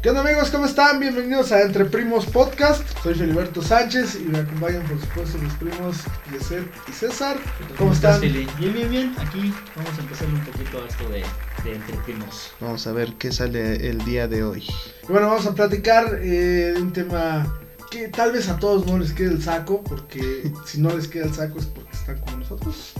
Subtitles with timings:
[0.00, 0.50] ¿Qué onda amigos?
[0.50, 1.00] ¿Cómo están?
[1.00, 2.82] Bienvenidos a Entre Primos Podcast.
[3.02, 5.96] Soy Filiberto Sánchez y me acompañan por supuesto mis primos
[6.30, 7.36] Yeset y César.
[7.76, 8.20] ¿Cómo están?
[8.20, 9.16] Bien, bien, bien.
[9.18, 11.24] Aquí vamos a empezar un poquito esto de,
[11.64, 12.52] de Entre Primos.
[12.60, 14.64] Vamos a ver qué sale el día de hoy.
[15.02, 17.58] Y bueno, vamos a platicar eh, de un tema
[17.90, 21.24] que tal vez a todos no les quede el saco, porque si no les queda
[21.24, 22.92] el saco es porque están como nosotros.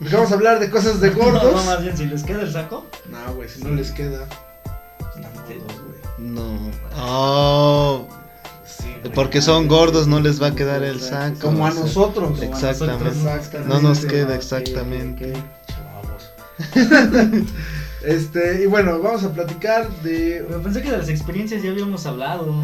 [0.00, 1.44] Porque vamos a hablar de cosas de gordos.
[1.44, 2.88] No, no, más bien, si les queda el saco.
[3.08, 4.26] No, güey, si no les queda.
[6.20, 6.58] No.
[6.96, 8.06] Oh,
[8.66, 11.40] Sí, porque son gordos no les va a quedar el saco.
[11.40, 12.40] Como a nosotros.
[12.40, 13.10] Exactamente.
[13.66, 15.32] No nos queda exactamente.
[18.04, 20.44] este, y bueno, vamos a platicar de.
[20.46, 22.54] Pero pensé que de las experiencias ya habíamos hablado.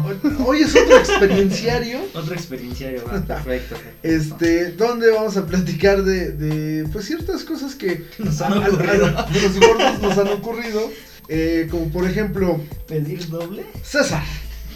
[0.45, 1.99] Hoy, es otro experienciario.
[2.13, 3.75] Otra experiencia, ya va, perfecto.
[3.75, 3.75] perfecto.
[4.03, 8.69] Este, donde vamos a platicar de, de pues ciertas cosas que Nos han a- a-
[8.69, 9.05] ocurrido.
[9.07, 10.81] a los gordos nos han ocurrido.
[11.27, 13.65] Eh, como por ejemplo, ¿Pedir doble?
[13.83, 14.23] César.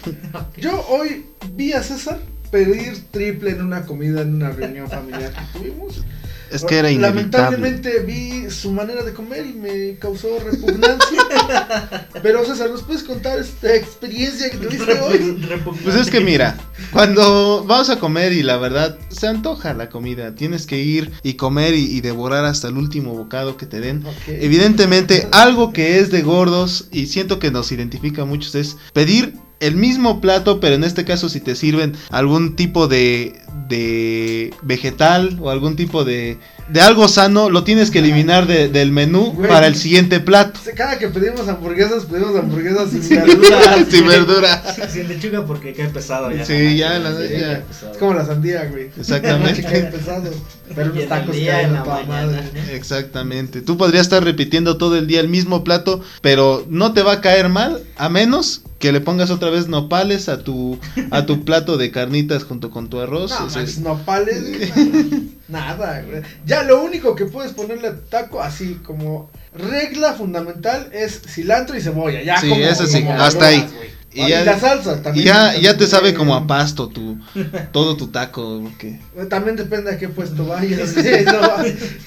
[0.56, 2.18] Yo hoy vi a César
[2.50, 6.04] pedir triple en una comida en una reunión familiar que tuvimos.
[6.52, 7.22] Es que era inevitable.
[7.22, 12.08] Lamentablemente vi su manera de comer y me causó repugnancia.
[12.22, 15.42] Pero César, ¿nos puedes contar esta experiencia que tuviste hoy?
[15.82, 16.56] Pues es que mira,
[16.92, 21.34] cuando vamos a comer y la verdad se antoja la comida, tienes que ir y
[21.34, 24.04] comer y, y devorar hasta el último bocado que te den.
[24.26, 29.34] Evidentemente, algo que es de gordos y siento que nos identifica a muchos es pedir
[29.62, 33.40] el mismo plato, pero en este caso si te sirven algún tipo de,
[33.72, 36.36] de vegetal o algún tipo de,
[36.68, 39.48] de algo sano, lo tienes que eliminar de- del menú Güey.
[39.48, 40.58] para el siguiente plato.
[40.76, 43.38] Cada que pedimos hamburguesas, pedimos hamburguesas sin verduras.
[43.50, 43.86] Verduras.
[43.90, 44.62] Sin verdura.
[44.92, 46.44] Sin lechuga porque cae pesado ya.
[46.44, 47.40] Sí, ya, la- Sí, ya.
[47.40, 47.92] cae pesado.
[47.92, 48.90] Es como la sandía, güey.
[48.98, 49.62] Exactamente.
[49.62, 50.30] Cae pesado.
[50.74, 52.06] Pero en tacos caen la mañana.
[52.08, 52.40] madre.
[52.74, 53.60] Exactamente.
[53.60, 57.20] Tú podrías estar repitiendo todo el día el mismo plato, pero no te va a
[57.20, 60.78] caer mal a menos que le pongas otra vez nopales a tu
[61.10, 63.30] a tu plato de carnitas junto con tu arroz.
[63.38, 66.22] No, es- nopales, güey, nada, güey.
[66.44, 71.76] Ya lo único que puedes ponerle a tu taco, así como regla fundamental, es cilantro
[71.76, 72.22] y cebolla.
[72.22, 73.68] Ya Sí, como, eso sí, como hasta ahí.
[74.14, 75.26] Y Y, ya- la salsa y también.
[75.26, 77.18] ya, también ya te sabe como a pasto tu
[77.72, 78.60] todo tu taco.
[78.62, 78.98] porque-
[79.30, 80.90] También depende a qué puesto vayas.
[80.94, 81.64] sí, no,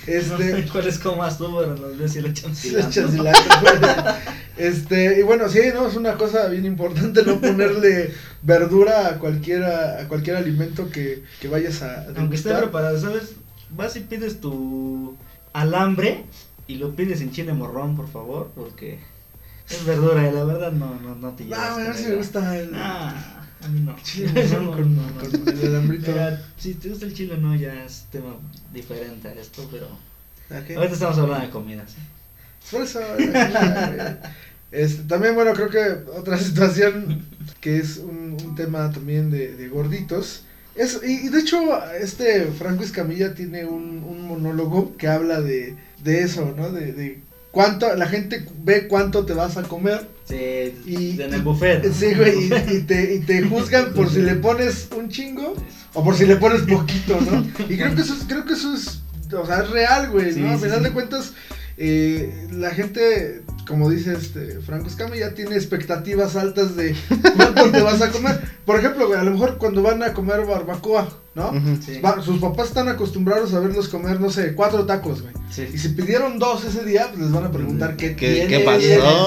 [0.07, 1.47] este, ¿Cuál es como más tú?
[1.47, 2.51] Bueno, nos ves si le echan.
[4.57, 9.99] Este, y bueno, sí, no, es una cosa bien importante no ponerle verdura a cualquiera,
[10.01, 13.33] a cualquier alimento que, que vayas a Aunque esté preparado, ¿sabes?
[13.71, 15.17] Vas y pides tu
[15.51, 16.23] alambre
[16.67, 18.99] y lo pides en chile morrón, por favor, porque
[19.69, 21.69] es verdura y la verdad no, no, no te No, llevas.
[21.69, 22.09] a ver con si ella.
[22.09, 23.95] me gusta el Ah, a mí no.
[24.03, 25.25] chile No, con, no, no.
[25.31, 26.11] con el alambrito.
[26.11, 28.35] Mira, si te gusta el chile no, ya es tema
[28.71, 29.87] diferente a esto, pero
[30.49, 31.91] ahorita estamos hablando de comidas.
[31.93, 32.01] ¿eh?
[32.71, 34.19] Por eso, eh,
[34.71, 37.25] este, también, bueno, creo que otra situación
[37.61, 40.45] que es un, un tema también de, de gorditos.
[40.75, 41.57] Es, y, y de hecho,
[41.93, 46.71] este Franco Escamilla tiene un, un monólogo que habla de, de eso, ¿no?
[46.71, 47.21] De, de
[47.55, 50.07] cuánto, la gente ve cuánto te vas a comer.
[50.27, 51.85] Sí, Y- en el buffet.
[51.85, 51.93] ¿no?
[51.93, 55.55] Sí, güey, y, y te, y te juzgan por si le pones un chingo
[55.93, 57.47] o por si le pones poquito, ¿no?
[57.69, 58.99] Y creo que eso es, creo que eso es,
[59.33, 60.51] o sea, es real, güey, Sí, ¿no?
[60.51, 60.83] A final sí.
[60.83, 61.31] de cuentas,
[61.77, 66.93] eh, la gente, como dice este Franco Escama, ya tiene expectativas altas de
[67.37, 68.41] cuánto te vas a comer.
[68.65, 71.49] Por ejemplo, güey, a lo mejor cuando van a comer barbacoa, ¿no?
[71.49, 71.77] Ujú.
[71.85, 71.99] Sí.
[71.99, 75.33] Va- sus papás están acostumbrados a verlos comer, no sé, cuatro tacos, güey.
[75.51, 75.67] Sí.
[75.73, 78.59] Y si pidieron dos ese día, pues les van a preguntar qué, ¿Qué- tienes, qué
[78.65, 78.79] pasó?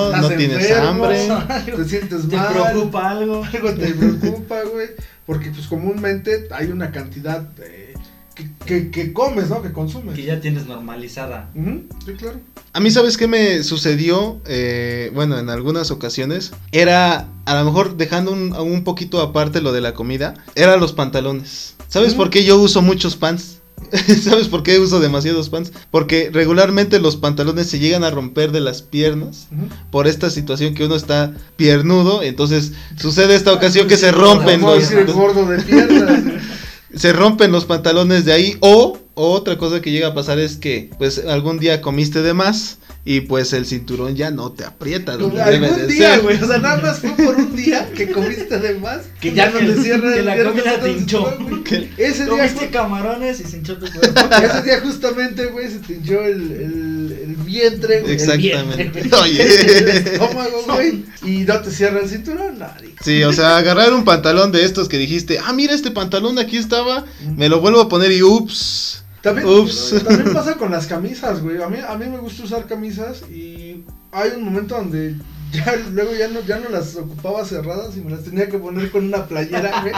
[0.07, 0.89] ¿Estás ¿No tienes enfermo?
[0.89, 1.29] hambre?
[1.77, 2.53] ¿Te sientes ¿Te mal?
[2.53, 3.45] preocupa algo?
[3.45, 4.89] algo te preocupa, güey.
[5.27, 7.93] Porque pues comúnmente hay una cantidad eh,
[8.39, 9.61] que, que, que comes, ¿no?
[9.61, 10.15] Que consumes.
[10.15, 11.51] Que ya tienes normalizada.
[11.55, 12.39] Ujú, sí, claro.
[12.73, 14.41] A mí, ¿sabes qué me sucedió?
[14.47, 16.53] Eh, bueno, en algunas ocasiones.
[16.73, 20.93] Era, a lo mejor dejando un, un poquito aparte lo de la comida, eran los
[20.93, 21.75] pantalones.
[21.89, 22.17] ¿Sabes Mm.
[22.17, 23.57] por qué yo uso muchos pants?
[24.23, 25.73] ¿Sabes por qué uso demasiados pants?
[25.91, 29.69] Porque regularmente los pantalones se llegan a romper de las piernas Ujú.
[29.91, 32.23] por esta situación que uno está piernudo.
[32.23, 36.23] Entonces sucede esta ocasión que se rompen Como los, decir gordo de piernas.
[36.95, 40.91] se rompen los pantalones de ahí o, otra cosa que llega a pasar es que
[40.99, 45.43] pues algún día comiste de más y pues el cinturón ya no te aprieta donde
[45.43, 46.43] debe Algún de día, güey.
[46.43, 49.03] O sea, nada más fue por un día que comiste de más.
[49.21, 51.37] Que ya no le cierra Que el la comida te hinchó.
[51.97, 54.21] Ese día, Comiste camarones y se hinchó tu cuerpo.
[54.45, 58.13] ese día justamente, güey, se te hinchó el, el, el vientre, güey.
[58.13, 58.83] Exactamente.
[58.83, 59.19] El, vientre.
[59.19, 59.79] Oye.
[59.79, 61.05] el estómago, güey.
[61.25, 62.95] Y no te cierra el cinturón, nadie.
[63.03, 66.57] Sí, o sea, agarrar un pantalón de estos que dijiste, ah, mira este pantalón aquí
[66.57, 67.05] estaba,
[67.37, 69.03] me lo vuelvo a poner y ups.
[69.35, 69.95] También, Ups.
[70.07, 71.63] también pasa con las camisas, güey.
[71.63, 75.15] A mí, a mí me gusta usar camisas y hay un momento donde
[75.53, 78.91] ya luego ya no, ya no las ocupaba cerradas y me las tenía que poner
[78.91, 79.93] con una playera, güey.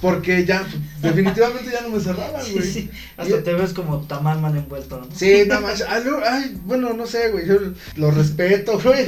[0.00, 0.64] Porque ya,
[1.02, 2.64] definitivamente ya no me cerraban, Sí, güey.
[2.72, 2.90] sí.
[3.16, 5.06] Hasta Y- te ves como tamal mal envuelto, ¿no?
[5.14, 5.82] Sí, nada más.
[5.88, 7.46] Ay, bueno, no sé, güey.
[7.46, 7.56] Yo
[7.96, 9.04] lo respeto, güey.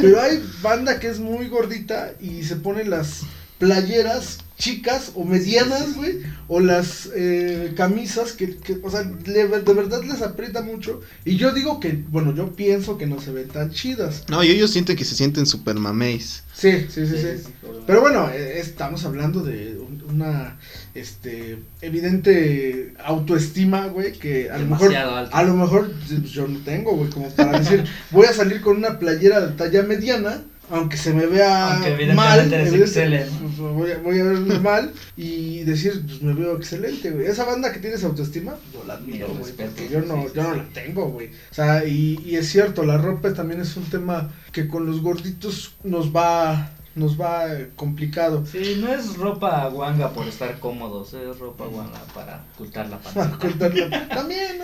[0.00, 3.20] Pero hay banda que es muy gordita y se pone las
[3.58, 6.20] playeras chicas o medianas, güey.
[6.46, 11.00] O las eh, camisas que, que, o sea, le- de verdad les aprieta mucho.
[11.24, 14.24] Y yo digo que, bueno, yo pienso que no se ven tan chidas.
[14.28, 16.44] No, y ellos sienten que se sienten super mameis.
[16.54, 17.48] Sí, sí, sí, sí.
[17.86, 20.58] Pero bueno, eh, estamos hablando de un- una
[20.94, 25.34] este evidente autoestima, güey, que a lo mejor alto.
[25.36, 28.76] a lo mejor pues, yo no tengo, güey, como para decir, voy a salir con
[28.76, 33.28] una playera de talla mediana, aunque se me vea Aunque mal, excelente.
[33.58, 37.26] voy, a, voy a verme mal y decir, pues me veo excelente, güey.
[37.26, 40.22] Esa banda que tiene esa autoestima, yo la admiro, Mi güey, respeto, porque yo no,
[40.22, 41.28] sí, yo no la tengo, güey.
[41.28, 45.02] O sea, y, y es cierto, la ropa también es un tema que con los
[45.02, 47.46] gorditos nos va, nos va
[47.76, 48.44] complicado.
[48.44, 53.38] Sí, no es ropa guanga por estar cómodos, es ropa guanga para ocultar la panza.
[53.58, 54.08] También, ¿no?
[54.14, 54.58] También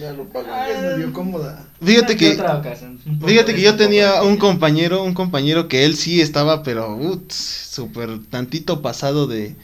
[0.00, 0.96] la ropa güey, es Ah.
[0.96, 1.68] medio cómoda.
[1.82, 2.38] Fíjate que,
[3.26, 6.98] fíjate que yo tenía un compañero, un compañero que él sí estaba, pero,
[7.28, 9.56] súper tantito pasado de,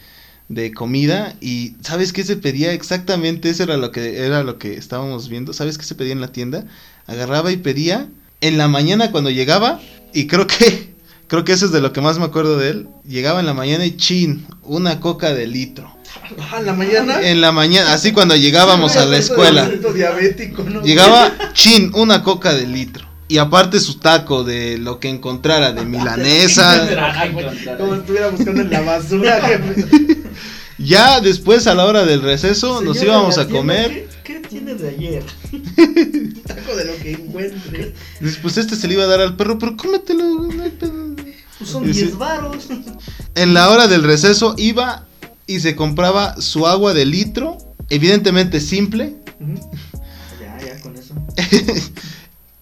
[0.49, 2.73] de comida y ¿sabes qué se pedía?
[2.73, 5.53] Exactamente eso era lo que era lo que estábamos viendo.
[5.53, 6.65] ¿Sabes qué se pedía en la tienda?
[7.05, 8.07] Agarraba y pedía
[8.41, 9.79] en la mañana cuando llegaba
[10.13, 10.95] y creo que
[11.27, 12.87] creo que eso es de lo que más me acuerdo de él.
[13.05, 15.95] Llegaba en la mañana y chin, una coca de litro.
[16.39, 17.21] Ah, en la mañana.
[17.21, 19.69] En la mañana, así cuando llegábamos a la escuela.
[19.93, 20.81] diabético, ¿no?
[20.81, 23.05] Llegaba chin, una coca de litro.
[23.29, 26.87] Y aparte su taco de lo que encontrara, de milanesa.
[27.77, 29.41] Como estuviera buscando en la basura.
[30.79, 34.07] Ya después a la hora del receso nos íbamos a comer.
[34.23, 35.23] ¿Qué, qué tiene de ayer?
[36.45, 37.93] Taco de lo que encuentre.
[38.19, 40.23] Después este se le iba a dar al perro, pero cómetelo.
[40.23, 41.06] no hay pedo".
[41.57, 42.03] Pues son Y sí.
[42.03, 42.67] 10 varos.
[43.35, 45.05] En la hora del receso iba
[45.47, 47.57] y se compraba su agua de litro,
[47.89, 49.15] evidentemente simple,
[50.41, 51.13] Ya, ya, con eso.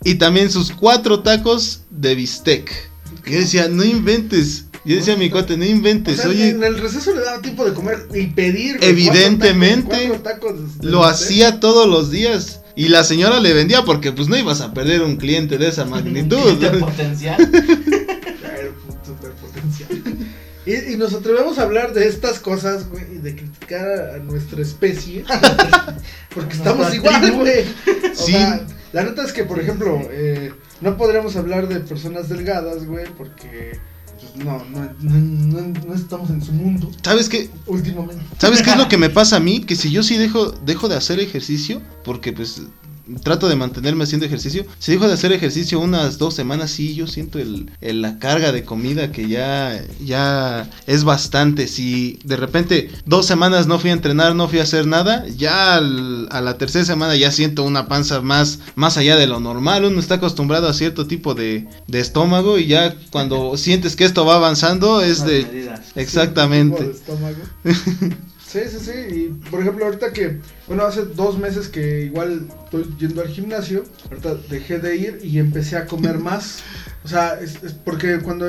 [0.03, 2.71] y también sus cuatro tacos de bistec.
[3.25, 4.65] Y yo decía, no inventes.
[4.85, 6.49] Yo decía a mi cuate, no O inventes, sea, oye.
[6.49, 8.77] en el receso le daba tiempo de comer y pedir.
[8.81, 12.61] Evidentemente, cuatro tacos, cuatro tacos Lo hacía todos los días.
[12.75, 15.85] Y la señora le vendía porque pues no ibas a perder un cliente de esa
[15.85, 16.37] magnitud.
[16.79, 17.49] Potencial.
[20.65, 24.61] Y, y nos atrevemos a hablar de estas cosas, güey, y de criticar a, nuestra
[24.61, 25.23] especie.
[26.33, 27.65] Porque estamos igual, güey.
[28.13, 28.31] Sí.
[28.33, 30.07] sea, la neta es que, por Sí, ejemplo, sí.
[30.11, 33.79] eh, no podríamos hablar de personas delgadas, güey, porque
[34.19, 37.49] pues, no, no, no, no, no estamos en su mundo ¿Sabes qué?
[37.67, 38.23] últimamente.
[38.39, 39.61] ¿Sabes qué es lo que me pasa a mí?
[39.61, 42.61] Que si yo sí dejo, dejo de hacer ejercicio, porque pues
[43.23, 47.07] trato de mantenerme haciendo ejercicio, si dejo de hacer ejercicio unas dos semanas, sí, yo
[47.07, 51.67] siento el, el- la carga de comida que ya, ya es bastante.
[51.67, 55.75] Si de repente dos semanas no fui a entrenar, no fui a hacer nada, ya
[55.75, 59.85] al- a la tercera semana ya siento una panza más, más allá de lo normal.
[59.85, 64.25] Uno está acostumbrado a cierto tipo de, de estómago y ya cuando sientes que esto
[64.25, 65.43] va avanzando es de...
[65.45, 65.81] medidas.
[65.95, 66.91] Exactamente.
[68.45, 68.59] Sí.
[68.69, 68.91] Sí, sí.
[68.91, 73.83] Y por ejemplo, ahorita que, bueno, hace dos meses que igual estoy yendo al gimnasio,
[74.09, 76.59] ahorita dejé de ir y empecé a comer más.
[77.03, 78.47] O sea, es, es porque cuando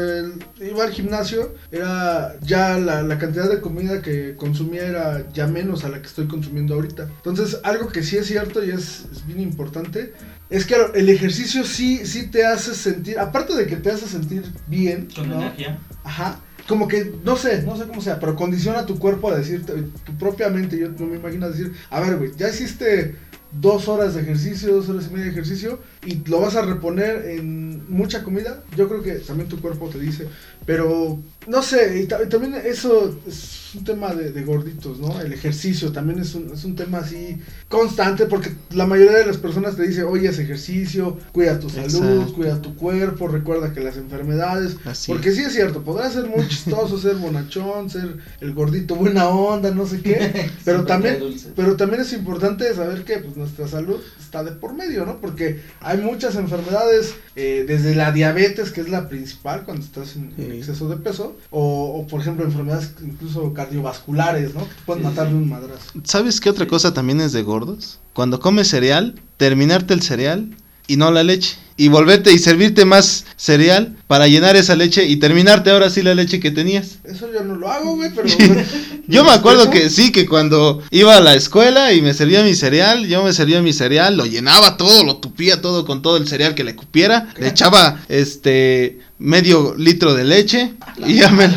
[0.60, 5.84] iba al gimnasio, era ya la, la cantidad de comida que consumía era ya menos
[5.84, 7.08] a la que estoy consumiendo ahorita.
[7.16, 10.14] Entonces, algo que sí es cierto y es, es bien importante,
[10.48, 14.44] es que el ejercicio sí, sí te hace sentir, aparte de que te hace sentir
[14.68, 15.40] bien, Con ¿no?
[15.42, 15.78] energía.
[16.04, 16.40] Ajá.
[16.68, 19.72] Como que, no sé, no sé cómo sea, pero condiciona tu cuerpo a decirte,
[20.04, 23.14] tu propia mente, yo no me imagino decir, a ver, güey, ya hiciste
[23.52, 27.26] dos horas de ejercicio, dos horas y media de ejercicio, y lo vas a reponer
[27.26, 30.26] en mucha comida, yo creo que también tu cuerpo te dice,
[30.64, 35.20] pero, no sé, y, ta- y también eso es un tema de, de gorditos, ¿no?
[35.20, 37.38] El ejercicio también es un, es un tema así
[37.68, 41.86] constante, porque la mayoría de las personas te dice, oye, haz ejercicio, cuida tu salud,
[42.20, 42.34] Exacto.
[42.34, 46.46] cuida tu cuerpo, recuerda que las enfermedades, Así porque sí es cierto, podrás ser muy
[46.48, 51.18] chistoso, ser bonachón, ser el gordito buena onda, no sé qué, pero también,
[51.54, 55.20] pero también es importante saber que pues, nuestra salud está de por medio, ¿no?
[55.20, 60.32] Porque hay muchas enfermedades, eh, desde la diabetes, que es la principal cuando estás en,
[60.38, 64.60] en exceso de peso, o, o, por ejemplo enfermedades incluso cardiovasculares, ¿no?
[64.60, 65.32] Que te pueden Sí, matar sí.
[65.32, 65.92] de un madrazo.
[66.04, 67.98] ¿Sabes qué otra cosa también es de gordos?
[68.12, 70.50] Cuando comes cereal, terminarte el cereal
[70.88, 71.56] y no la leche.
[71.78, 76.14] Y volverte y servirte más cereal para llenar esa leche y terminarte ahora sí la
[76.14, 77.00] leche que tenías.
[77.04, 78.26] Eso yo no lo hago, güey, pero...
[79.08, 82.56] Yo me acuerdo que sí, que cuando iba a la escuela y me servía mi
[82.56, 86.26] cereal, yo me servía mi cereal, lo llenaba todo, lo tupía todo con todo el
[86.26, 90.72] cereal que le cupiera, le echaba este medio litro de leche
[91.06, 91.48] y ya me,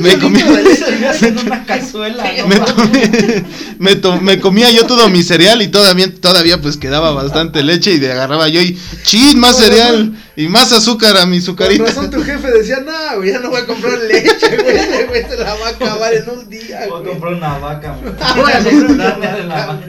[0.00, 0.46] me comía.
[3.78, 7.92] me, to- me comía yo todo mi cereal y todavía, todavía pues quedaba bastante leche
[7.92, 11.84] y de agarraba yo y chin, más cereal y más azúcar a mi azucarita.
[11.84, 15.36] razón tu jefe decía, no, güey, ya no voy a comprar leche, güey, güey se
[15.36, 18.12] la va a acabar en un día, Voy a comprar una vaca, güey.
[18.20, 19.86] Ah, bueno, Dame una de la vaca.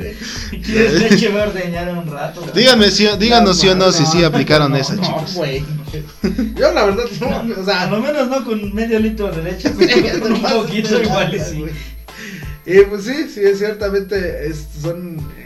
[0.64, 1.30] ¿Quieres leche?
[1.30, 2.42] Voy a ordeñar un rato.
[2.42, 2.54] güey.
[2.54, 5.02] Díganme si, díganos si o no, si sí No, aplicaron no, esa, no.
[5.04, 5.34] chicos.
[5.34, 5.66] güey.
[6.56, 9.72] Yo la verdad no, o A sea, lo menos no con medio litro de leche,
[9.78, 11.66] pero con un poquito igual sí.
[12.68, 15.45] Y pues sí, sí, ciertamente es- son eh,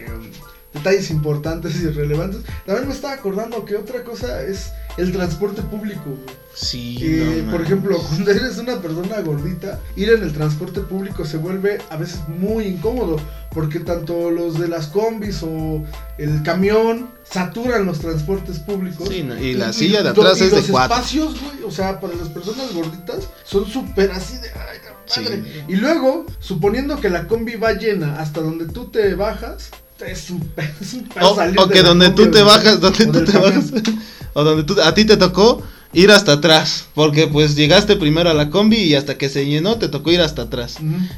[0.79, 2.41] detalles importantes y relevantes.
[2.65, 6.39] También me estaba acordando que otra cosa es el transporte público, güey.
[6.55, 11.23] Sí, Eh, no por ejemplo, cuando eres una persona gordita, ir en el transporte público
[11.25, 13.17] se vuelve a veces muy incómodo,
[13.53, 15.85] porque tanto los de las combis o
[16.17, 19.07] el camión saturan los transportes públicos.
[19.07, 20.95] Sí, no, y la Y- silla de y atrás y es de los cuatro.
[20.95, 24.49] espacios, güey, o sea, para las personas gorditas son súper así de...
[24.49, 25.21] Ay, Sí.
[25.21, 25.41] madre.
[25.67, 29.69] Y luego, suponiendo que la combi va llena hasta donde tú te bajas,
[30.07, 30.51] es un,
[30.81, 33.65] es un O, o que donde tú te bajas, donde tú te bajas,
[34.33, 38.35] o donde tú, a ti te tocó ir hasta atrás, porque pues llegaste primero a
[38.35, 40.75] la combi y hasta que se llenó te tocó ir hasta atrás.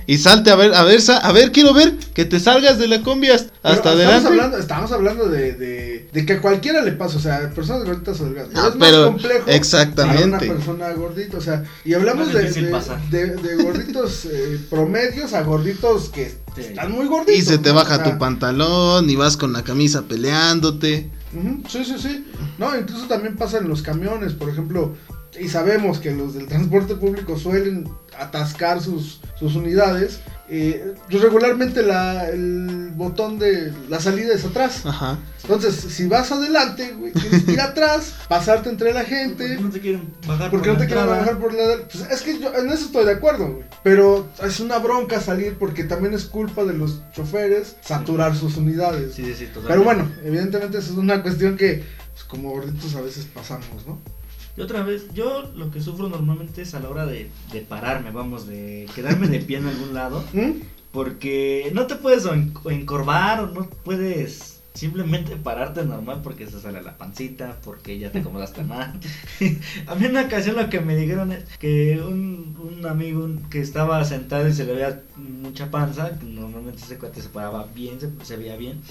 [0.07, 2.87] Y salte a ver, a ver, sa- a ver, quiero ver que te salgas de
[2.87, 4.27] la combi hasta, Pero hasta estamos adelante.
[4.29, 8.21] Hablando, estamos hablando de, de, de que a cualquiera le pasa, o sea, personas gorditas
[8.21, 8.51] o delgadas.
[8.55, 10.23] Ah, es pero más complejo exactamente.
[10.25, 13.01] una persona gordita, o sea, y hablamos de, de, pasar.
[13.09, 16.61] de- de gorditos eh, promedios a gorditos que Sí.
[16.61, 17.35] están muy gorditos.
[17.35, 17.75] Y se te ¿no?
[17.75, 21.09] baja O sea, tu pantalón y vas con la camisa peleándote.
[21.67, 22.25] Sí, sí, sí.
[22.57, 24.95] No, incluso también pasa en los camiones, por ejemplo,
[25.39, 30.21] y sabemos que los del transporte público suelen atascar sus unidades.
[30.53, 34.85] Eh, regularmente la, el botón de la salida es atrás.
[34.85, 35.17] Ajá.
[35.43, 39.57] Entonces, si vas adelante, güey, tienes que ir atrás, pasarte entre la ¿Por qué gente.
[39.61, 41.19] no te quieren bajar Porque por no te la quieren entrada?
[41.21, 41.87] bajar por la.
[41.89, 43.65] Pues es que yo en eso estoy de acuerdo, güey.
[43.81, 49.13] Pero es una bronca salir porque también es culpa de los choferes saturar sus unidades.
[49.15, 49.69] Sí, sí, sí, totalmente.
[49.69, 53.99] Pero bueno, evidentemente eso es una cuestión que, pues, como gorditos a veces pasamos, ¿no?
[54.57, 58.11] Y otra vez, yo lo que sufro normalmente es a la hora de, de pararme,
[58.11, 60.23] vamos, de quedarme de pie en algún lado.
[60.33, 60.61] ¿Mm?
[60.91, 62.25] Porque no te puedes
[62.65, 68.19] encorvar o no puedes simplemente pararte normal porque se sale la pancita, porque ya te
[68.19, 68.99] acomodaste mal.
[69.87, 73.59] a mí en una ocasión lo que me dijeron es que un, un amigo que
[73.59, 78.09] estaba sentado y se le veía mucha panza, normalmente ese cuate se paraba bien, se,
[78.23, 78.81] se veía bien,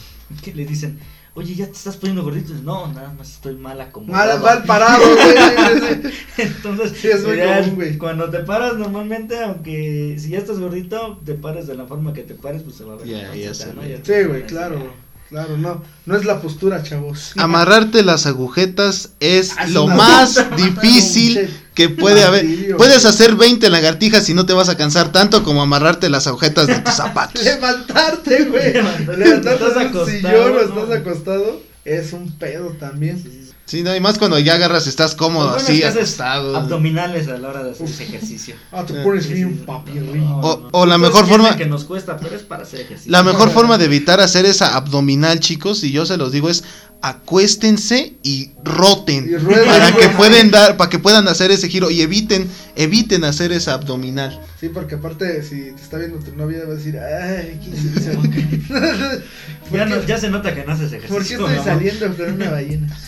[0.42, 0.98] que le dicen,
[1.34, 2.52] oye, ya te estás poniendo gordito.
[2.62, 4.38] No, nada más estoy mal acomodado.
[4.40, 6.12] Mal, mal parado, güey.
[6.38, 7.98] Entonces, Sí, es muy ya común, güey.
[7.98, 12.22] cuando te paras normalmente, aunque si ya estás gordito, te pares de la forma que
[12.22, 13.06] te pares, pues se va a ver.
[13.06, 14.78] La Sí, güey, claro.
[14.78, 14.90] ya.
[15.30, 15.82] Claro, no.
[16.06, 17.32] No es la postura, chavos.
[17.36, 22.76] Amarrarte las agujetas es Ah, lo más difícil que puede haber.
[22.76, 26.66] Puedes hacer 20 lagartijas y no te vas a cansar tanto como amarrarte las agujetas
[26.66, 27.42] de tus zapatos.
[27.44, 28.72] Levantarte, güey.
[28.72, 29.16] Levantarte.
[29.24, 30.60] Levantarte Estás acostado, sillón ¿no?
[30.60, 31.62] estás acostado.
[31.84, 33.22] Es un pedo también.
[33.22, 33.49] Sí, sí, sí.
[33.70, 35.98] Sí, no, y más cuando ya agarras, estás cómodo, Lo bueno así, es que haces
[36.00, 36.56] acostado.
[36.56, 38.56] Abdominales a la hora de hacer ese ejercicio.
[38.72, 40.24] Ah, te pones bien papirrín.
[40.24, 40.68] O- no.
[40.72, 43.12] o la mejor forma- que nos cuesta, pero es para hacer ejercicio.
[43.12, 46.64] La mejor forma de evitar hacer esa abdominal, chicos, y yo se los digo, es
[47.02, 49.28] acuéstense y roten.
[49.28, 53.24] Y rueden, para que pueden dar, para que puedan hacer ese giro y eviten, eviten
[53.24, 54.40] hacer esa abdominal.
[54.60, 58.10] Sí, porque aparte, si te está viendo tu novia, va a decir, ay, ¿qué hice
[58.10, 58.20] eso?
[59.70, 61.14] ¿Por Ya, no- se nota que no haces ejercicio.
[61.16, 61.64] ¿Por qué estoy amor.
[61.64, 62.98] saliendo con una ballena?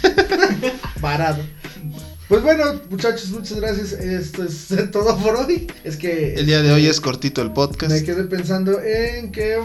[1.00, 1.42] Varado.
[2.28, 3.92] Pues bueno, muchachos, muchas gracias.
[3.92, 5.66] Esto es todo por hoy.
[5.84, 7.92] Es que El día de hoy es cortito el podcast.
[7.92, 9.58] me quedé pensando en que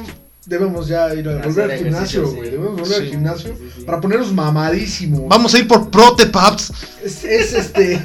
[0.47, 2.35] debemos ya ir a volver al gimnasio, sí.
[2.35, 2.49] güey.
[2.51, 3.85] Debemos volver al gimnasio Sí, sí, sí.
[3.85, 5.23] para ponernos mamadísimos.
[5.27, 6.71] Vamos a ir por Protepaps.
[7.03, 8.01] Es, es este.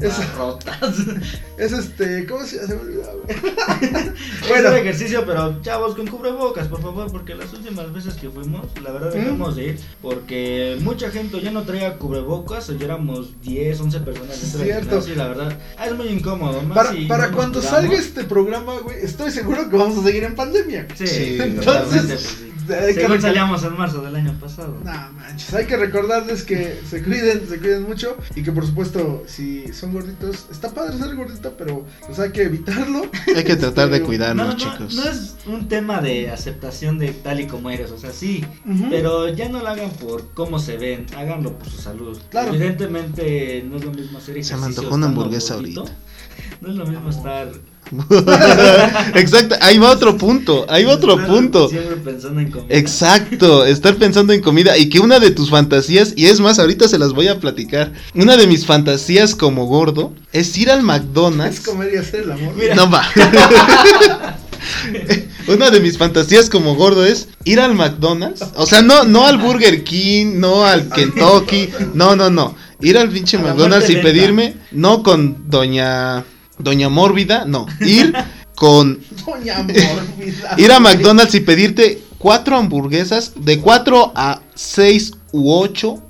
[0.00, 0.96] Es, Barrotas.
[1.58, 2.26] es este.
[2.26, 3.40] ¿Cómo se, se me olvidó, güey?
[3.40, 4.12] Bueno.
[4.48, 4.68] Bueno.
[4.68, 8.92] Hacer ejercicio, pero chavos, con cubrebocas, por favor, porque las últimas veces que fuimos, la
[8.92, 9.18] verdad ¿Mm?
[9.18, 14.00] dejamos de ir, porque mucha gente ya no traía cubrebocas, o ya éramos 10, 11
[14.00, 14.82] personas Cierto.
[14.82, 18.78] gimnasio, y la verdad, es muy incómodo, más Para, para no cuando salga este programa,
[18.80, 20.86] güey, estoy seguro que vamos a seguir en pandemia.
[20.96, 22.52] Sí, Sí, entonces, pues sí.
[22.68, 24.78] Hay que Según salíamos en marzo del año pasado.
[24.84, 29.24] No manches, hay que recordarles que se cuiden, se cuiden mucho y que por supuesto,
[29.26, 33.02] si son gorditos, está padre ser gordito, pero pues hay que evitarlo.
[33.34, 34.94] Hay que tratar de Este, No, cuidarnos, no, chicos.
[34.94, 38.44] no es un tema de aceptación de tal y como eres, o sea, sí,
[38.90, 42.18] pero ya no lo hagan por cómo se ven, háganlo por su salud.
[42.30, 42.54] Claro.
[42.54, 45.96] Evidentemente no es lo mismo hacer Se ejercicio me antojó una hamburguesa gordito, ahorita.
[46.60, 47.50] No es lo mismo estar
[49.14, 51.68] Exacto, ahí va otro punto, ahí va otro punto.
[51.68, 52.74] Siempre pensando en comida.
[52.74, 56.88] Exacto, estar pensando en comida y que una de tus fantasías, y es más, ahorita
[56.88, 60.84] se las voy a platicar, una de mis fantasías como gordo es ir al Es
[60.84, 61.60] McDonald's.
[61.60, 62.54] comer y hacer el amor.
[62.56, 62.74] Mira.
[62.74, 63.04] No va.
[65.48, 68.44] Una de mis fantasías como gordo es ir al McDonald's.
[68.54, 71.68] O sea, no, no al Burger King, no al Kentucky.
[71.94, 72.54] No, no, no.
[72.80, 76.24] Ir al pinche McDonald's y pedirme, no con doña.
[76.62, 77.66] Doña Mórbida, no.
[77.80, 78.12] Ir
[78.54, 79.00] con.
[79.26, 80.54] Doña Mórbida.
[80.56, 86.02] Ir a McDonald's y pedirte cuatro hamburguesas, de cuatro a seis u ocho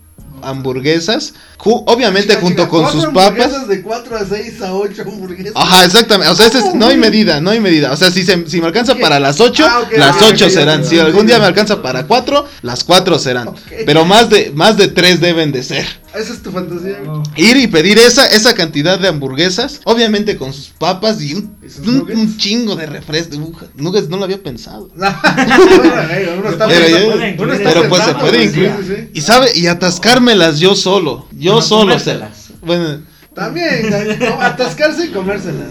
[0.42, 1.34] hamburguesas.
[1.58, 3.68] ju- Obviamente Chica, junto chica, con sus papas.
[3.68, 5.52] De 4 a 6 a 8 hamburguesas.
[5.54, 6.32] Ajá, exactamente.
[6.32, 7.92] O sea, es- ¿Cómo, no hay medida, no hay medida.
[7.92, 10.46] O sea, si, se- si me alcanza para las 8, Ah, ok, las ok, 8
[10.46, 10.84] ok, serán.
[10.84, 13.50] Si algún día me alcanza para 4, las 4 serán.
[13.86, 15.86] Pero más de más de 3 deben de ser.
[16.14, 16.98] Esa es tu fantasía.
[17.04, 17.22] No.
[17.36, 21.70] Ir y pedir esa esa cantidad de hamburguesas, obviamente con sus papas y un, ¿Y
[21.70, 22.18] sus un- nuggets?
[22.20, 23.36] un chingo de refresco.
[23.76, 24.90] Nuggets no lo había pensado.
[24.96, 28.72] Uno está Pero pues se puede incluir.
[28.86, 29.10] sí.
[29.14, 31.26] Y sabe, y atascármelas yo solo.
[31.32, 31.98] Yo No, solo.
[31.98, 32.50] se- comérselas.
[32.62, 33.00] Bueno,
[33.34, 33.90] También,
[34.20, 35.68] no, atascarse y comérselas.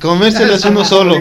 [0.00, 1.16] Comérselas uno solo.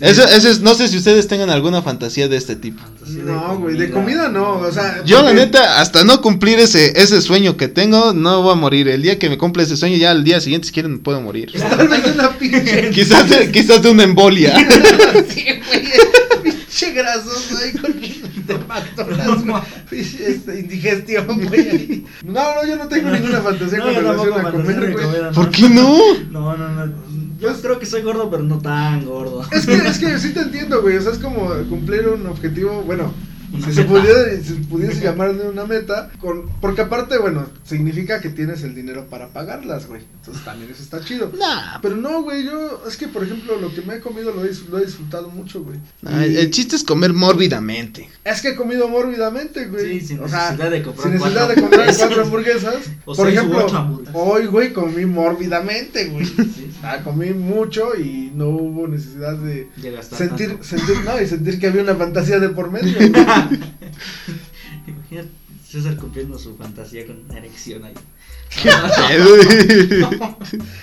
[0.00, 2.82] Eso, eso es, no sé si ustedes tengan alguna fantasía de este tipo.
[3.06, 5.02] No, güey, de comida no, o sea.
[5.04, 8.88] Yo la neta, hasta no cumplir ese, ese sueño que tengo, no voy a morir.
[8.88, 11.20] El día que me cumple ese sueño, ya al día siguiente, si quieren, me puedo
[11.20, 11.50] morir.
[12.92, 14.56] Quizás, de, quizás de una embolia.
[15.28, 15.84] sí, güey.
[16.42, 18.00] Pinche grasoso ahí con
[18.50, 22.04] de McDonald's, este, indigestión, güey.
[22.24, 25.68] No, no, yo no tengo ninguna fantasía No, con relación a comer, comida, ¿Por qué
[25.68, 25.98] no?
[26.30, 26.92] No, no, no.
[27.40, 29.44] Yo creo que soy gordo, pero no tan gordo.
[29.50, 30.96] Es que, es que sí te entiendo, güey.
[30.96, 33.12] O sea, es como cumplir un objetivo, bueno,
[33.64, 38.28] si se, pudiera, si pudiese llamar de una meta, con, porque aparte, bueno, significa que
[38.30, 40.02] tienes el dinero para pagarlas, güey.
[40.20, 41.32] Entonces también eso está chido.
[41.36, 44.44] Nah, Pero no, güey, yo, es que por ejemplo, lo que me he comido lo
[44.44, 45.78] he, lo he disfrutado mucho, güey.
[46.02, 48.08] nah, Y- el chiste es comer mórbidamente.
[48.24, 49.98] Es que he comido mórbidamente, güey.
[49.98, 52.06] Sí, sin O sea, necesidad de comprar sin necesidad cuatro de comprar hamburguesas.
[52.06, 52.74] cuatro hamburguesas.
[53.04, 56.24] O Por ejemplo, hoy, güey, comí mórbidamente, güey.
[56.26, 60.64] Sí, Ah, comí mucho y no hubo necesidad de de gastar sentir, tanto.
[60.64, 62.96] sentir, no, y sentir que había una fantasía de por medio.
[64.86, 65.28] Imagínate
[65.66, 67.94] César cumpliendo su fantasía con una erección ahí.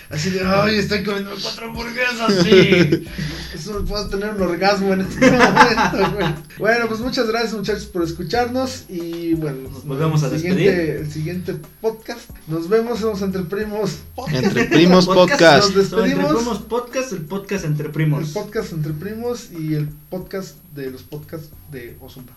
[0.09, 3.05] Así de, ay, estoy comiendo cuatro hamburguesas, sí.
[3.53, 6.33] Eso puedo tener un orgasmo en este momento, güey.
[6.59, 8.85] Bueno, pues muchas gracias, muchachos, por escucharnos.
[8.87, 10.95] Y bueno, Nos volvemos a el siguiente, despedir.
[11.01, 12.29] el siguiente podcast.
[12.47, 14.43] Nos vemos, somos entre primos podcast.
[14.45, 15.75] Entre primos podcast.
[15.75, 16.35] Nos So, entre despedimos.
[16.35, 18.29] primos podcast, el podcast entre El primos.
[18.29, 22.33] podcast entre primos y el podcast de los podcasts de Ozumba.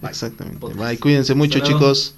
[0.00, 0.10] Bye.
[0.10, 0.58] Exactamente.
[0.60, 0.80] Podcast.
[0.80, 1.92] Bye, cuídense mucho, Hasta luego.
[1.92, 2.14] chicos.